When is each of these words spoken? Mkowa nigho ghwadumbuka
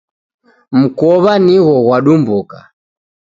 Mkowa 0.79 1.33
nigho 1.45 1.73
ghwadumbuka 1.85 2.59